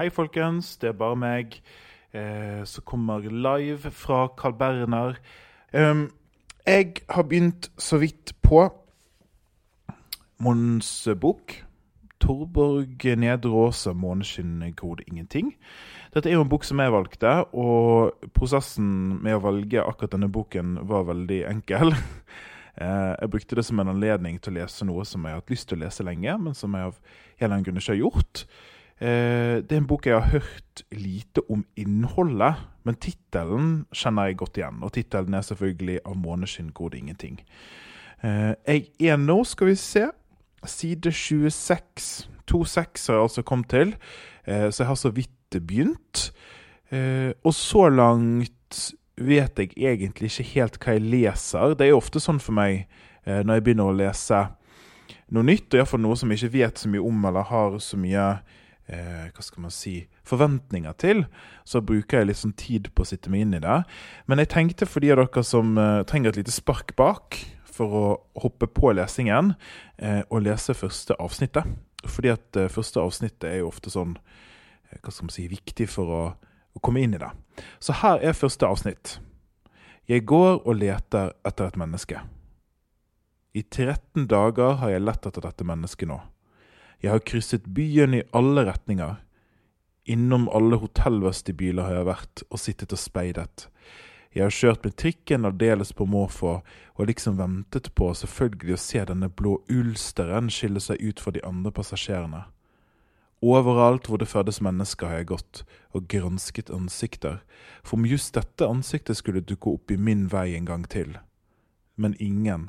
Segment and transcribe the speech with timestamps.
[0.00, 0.78] Hei, folkens.
[0.80, 1.58] Det er bare meg
[2.16, 5.18] eh, som kommer live fra Carl Berner.
[5.76, 6.06] Em,
[6.64, 8.62] jeg har begynt så vidt på
[10.40, 10.88] Mons
[11.20, 11.52] bok.
[12.16, 15.52] Torborg Nedreåse, 'Måneskinn gror ingenting'.
[16.14, 20.32] Dette er jo en bok som jeg valgte, og prosessen med å velge akkurat denne
[20.32, 21.92] boken var veldig enkel.
[22.80, 25.50] Eh, Jeg brukte det som en anledning til å lese noe som jeg har hatt
[25.50, 27.98] lyst til å lese lenge, men som jeg av en eller annen grunn ikke har
[27.98, 28.46] gjort.
[29.00, 34.36] Eh, Det er en bok jeg har hørt lite om innholdet, men tittelen kjenner jeg
[34.36, 34.82] godt igjen.
[34.82, 37.40] Og tittelen er selvfølgelig 'Av måneskinn går det ingenting'.
[38.22, 40.10] Eh, Jeg er nå, skal vi se,
[40.64, 42.28] side 26.
[42.46, 43.96] To seks har jeg altså kommet til,
[44.46, 46.32] eh, så jeg har så vidt begynt.
[47.44, 51.74] Og så langt vet jeg egentlig ikke helt hva jeg leser.
[51.74, 52.86] Det er ofte sånn for meg
[53.26, 54.48] når jeg begynner å lese
[55.30, 57.96] noe nytt, og iallfall noe som jeg ikke vet så mye om eller har så
[57.96, 58.40] mye
[58.90, 59.94] eh, hva skal man si,
[60.26, 61.24] forventninger til,
[61.64, 63.78] så bruker jeg litt sånn tid på å sitte meg inn i det.
[64.30, 67.38] Men jeg tenkte for de av dere som eh, trenger et lite spark bak
[67.70, 68.04] for å
[68.42, 69.54] hoppe på lesingen,
[69.96, 71.68] eh, og lese første avsnittet.
[72.04, 75.88] Fordi at eh, første avsnittet er jo ofte sånn eh, hva skal man si, viktig
[75.92, 76.22] for å,
[76.74, 77.30] å komme inn i det.
[77.82, 79.18] Så her er første avsnitt.
[80.10, 82.20] Jeg går og leter etter et menneske.
[83.54, 86.20] I 13 dager har jeg lett etter dette mennesket nå.
[87.00, 89.16] Jeg har krysset byen i alle retninger.
[90.04, 93.68] Innom alle hotellvestibyler har jeg vært og sittet og speidet.
[94.30, 99.04] Jeg har kjørt med trikken aldeles på måfå og liksom ventet på selvfølgelig å se
[99.08, 102.44] denne blå ulsteren skille seg ut fra de andre passasjerene.
[103.40, 105.62] Overalt hvor det fødes mennesker har jeg gått
[105.96, 107.40] og gransket ansikter,
[107.82, 111.16] for om just dette ansiktet skulle dukke opp i min vei en gang til.
[111.96, 112.68] Men ingen.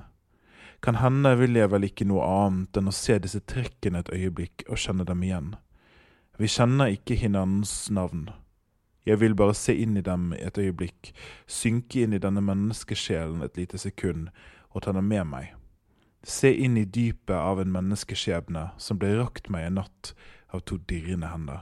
[0.82, 4.66] Kan hende vil jeg vel ikke noe annet enn å se disse trekkene et øyeblikk
[4.68, 5.52] og kjenne dem igjen.
[6.42, 8.32] Vi kjenner ikke hinandens navn.
[9.06, 11.12] Jeg vil bare se inn i dem et øyeblikk,
[11.46, 14.30] synke inn i denne menneskesjelen et lite sekund
[14.72, 15.52] og ta dem med meg.
[16.26, 20.14] Se inn i dypet av en menneskeskjebne som ble rakt meg en natt
[20.54, 21.62] av to dirrende hender.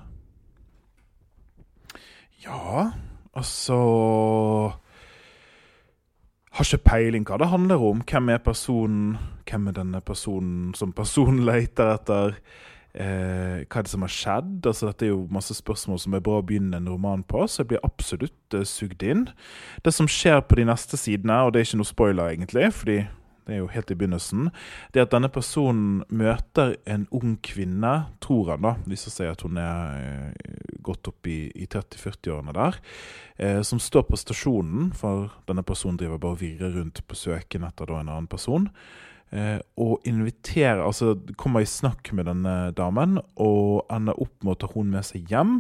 [2.44, 2.92] Ja,
[3.36, 3.80] altså
[6.60, 8.02] Har ikke peiling hva det handler om.
[8.04, 9.14] Hvem er personen?
[9.48, 12.34] Hvem er denne personen som personen leter etter?
[12.92, 14.68] Eh, hva er det som har skjedd?
[14.68, 17.62] Altså, dette er jo masse spørsmål som er bra å begynne en roman på, så
[17.62, 19.30] jeg blir absolutt eh, sugd inn.
[19.86, 22.98] Det som skjer på de neste sidene, og det er ikke noe spoiler egentlig, fordi
[23.50, 24.50] det er jo helt i begynnelsen,
[24.94, 27.94] det at denne personen møter en ung kvinne,
[28.24, 32.56] tror han da, hvis viser seg at hun er eh, godt opp i, i 30-40-årene
[32.56, 32.80] der,
[33.38, 37.66] eh, som står på stasjonen, for denne personen driver bare og virrer rundt på søken
[37.68, 38.70] etter da en annen person,
[39.30, 44.70] og inviterer, altså kommer i snakk med denne damen, og ender opp med å ta
[44.74, 45.60] hun med seg hjem,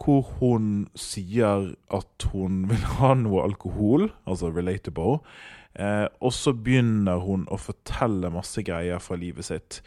[0.00, 5.20] hvor hun sier at hun vil ha noe alkohol, altså relatable,
[5.74, 9.80] Eh, og så begynner hun å fortelle masse greier fra livet sitt.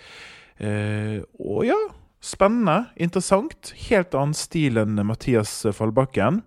[0.58, 1.78] Eh, og ja,
[2.24, 3.74] spennende, interessant.
[3.88, 6.42] Helt annen stil enn Mathias Fallbakken.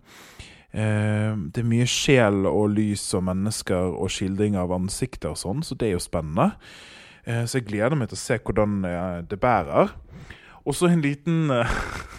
[0.73, 5.65] Eh, det er mye sjel og lys og mennesker og skildring av ansikter og sånn,
[5.65, 6.50] så det er jo spennende.
[7.25, 9.94] Eh, så jeg gleder meg til å se hvordan eh, det bærer.
[10.69, 11.49] Og så en liten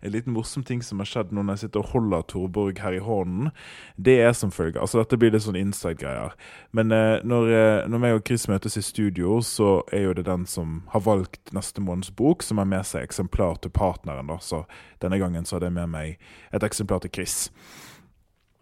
[0.00, 2.96] en liten morsom ting som har skjedd nå når jeg sitter og holder Torborg her
[2.96, 3.50] i hånden,
[3.96, 6.36] det er som følger Altså, dette blir litt sånn inside-greier.
[6.76, 10.26] Men eh, når, eh, når meg og Chris møtes i studio, så er jo det
[10.28, 14.28] den som har valgt neste måneds bok, som har med seg eksemplar til partneren.
[14.30, 14.64] da, Så
[15.02, 16.16] denne gangen så hadde jeg med meg
[16.52, 17.50] et eksemplar til Chris.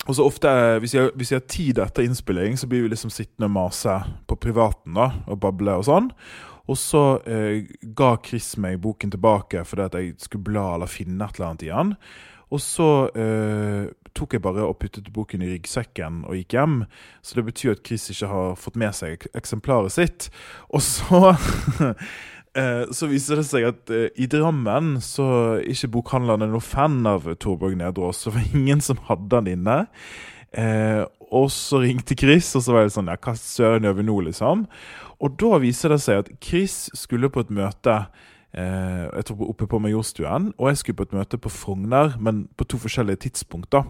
[0.04, 2.92] Og så ofte, eh, hvis jeg, hvis jeg har tid etter innspilling, så blir vi
[2.92, 6.10] liksom sittende og mase på privaten da, og bable og sånn.
[6.70, 7.66] Og så eh,
[7.96, 11.66] ga Chris meg boken tilbake fordi at jeg skulle bla eller finne et eller annet
[11.66, 11.92] i den.
[12.54, 12.88] Og så
[13.18, 16.76] eh, tok jeg bare og puttet boken i ryggsekken og gikk hjem.
[17.24, 20.28] Så det betyr at Chris ikke har fått med seg eksemplaret sitt.
[20.70, 21.34] Og så
[22.60, 25.26] eh, så viser det seg at eh, i Drammen så
[25.58, 28.22] er ikke bokhandlerne noe fan av Torborg Nedreås.
[28.22, 29.82] Så det var ingen som hadde den inne.
[30.54, 31.02] Eh,
[31.34, 34.20] og så ringte Chris, og så var det sånn Ja, hva søren gjør vi nå,
[34.28, 34.68] liksom?
[35.24, 37.94] Og da viser det seg at Chris skulle på et møte
[38.54, 42.44] eh, jeg tror oppe på Majorstuen, og jeg skulle på et møte på Frogner, men
[42.58, 43.86] på to forskjellige tidspunkter.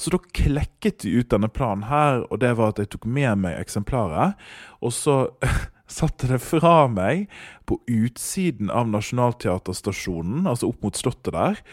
[0.00, 3.42] Så da klekket de ut denne planen her, og det var at jeg tok med
[3.44, 4.36] meg eksemplaret.
[4.80, 5.18] Og så
[5.98, 7.26] satte det fra meg
[7.68, 11.64] på utsiden av Nationaltheaterstasjonen, altså opp mot Slottet der.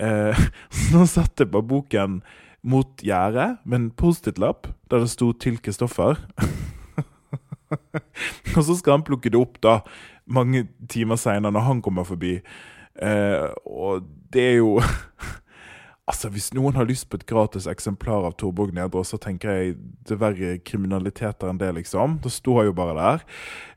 [0.00, 0.46] Eh,
[0.88, 2.22] så satte jeg på boken
[2.62, 6.18] mot gjerdet med en Post-It-lapp der det sto 'Til Kristoffer'.
[8.56, 9.80] og så skal han plukke det opp da
[10.26, 12.40] mange timer seinere, når han kommer forbi.
[13.02, 14.02] Eh, og
[14.32, 14.80] det er jo
[16.10, 19.76] Altså, Hvis noen har lyst på et gratis eksemplar av Torborg Nedre, så tenker jeg
[20.08, 22.16] det er verre kriminaliteter enn det, liksom.
[22.24, 23.22] Det står jo bare der.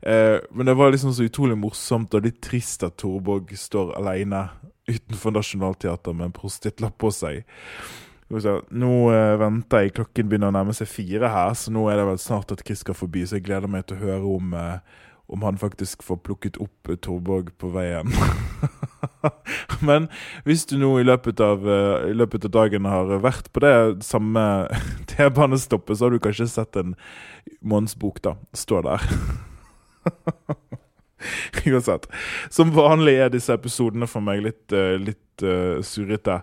[0.02, 4.48] Eh, men det var liksom så utrolig morsomt og litt trist at Torborg står alene
[4.90, 7.44] utenfor Nationaltheatret med en prostitutt på seg.
[8.32, 12.06] Nå uh, venter jeg, klokken begynner å nærme seg fire her, så nå er det
[12.08, 13.24] vel snart at Chris skal forbi.
[13.26, 14.78] Så jeg gleder meg til å høre om, uh,
[15.28, 18.10] om han faktisk får plukket opp uh, Torborg på veien.
[19.88, 20.08] Men
[20.48, 21.64] hvis du nå i løpet, av,
[22.08, 23.74] i løpet av dagen har vært på det
[24.06, 24.42] samme
[25.12, 26.96] T-banestoppet, så har du kanskje sett en
[27.60, 28.38] Mons-bok, da.
[28.56, 29.04] stå der.
[31.70, 32.08] Uansett.
[32.50, 36.40] Som vanlig er disse episodene for meg litt, uh, litt uh, surrete.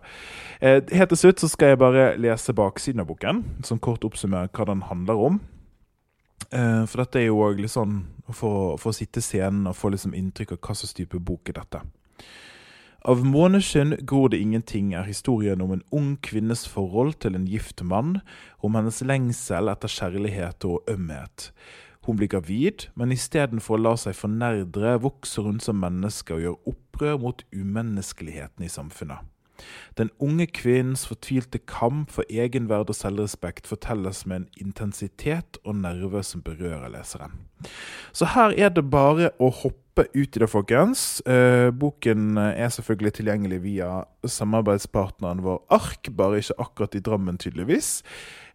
[0.62, 4.52] Uh, helt til slutt så skal jeg bare lese baksiden av boken, som kort oppsummerer
[4.56, 5.42] hva den handler om.
[6.52, 8.02] Uh, for dette er jo òg litt sånn
[8.32, 11.62] for, for å sitte scenen og få liksom inntrykk av hva slags type bok er
[11.62, 11.84] dette.
[13.02, 17.82] Av måneskinn gror det ingenting er historien om en ung kvinnes forhold til en gift
[17.82, 18.20] mann,
[18.62, 21.50] om hennes lengsel etter kjærlighet og ømhet.
[22.02, 26.72] Hun blir gravid, men istedenfor å la seg fornerdre, vokser hun som menneske og gjør
[26.74, 29.22] opprør mot umenneskeligheten i samfunnet.
[29.98, 36.24] Den unge kvinnens fortvilte kamp for egenverd og selvrespekt fortelles med en intensitet og nerve
[36.24, 37.40] som berører leseren.
[38.12, 41.22] Så her er det bare å hoppe ut i det, folkens.
[41.28, 43.90] Eh, boken er selvfølgelig tilgjengelig via
[44.26, 48.00] samarbeidspartneren vår Ark, bare ikke akkurat i Drammen, tydeligvis.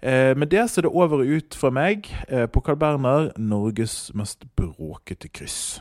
[0.03, 3.31] Eh, med det så er det over og ut fra meg eh, på Carl Berner,
[3.39, 5.81] Norges mest bråkete kryss.